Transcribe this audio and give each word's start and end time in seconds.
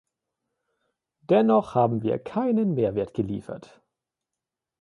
Dennoch 1.29 1.75
haben 1.75 2.01
wir 2.01 2.17
keinen 2.17 2.73
Mehrwert 2.73 3.13
geliefert. 3.13 3.83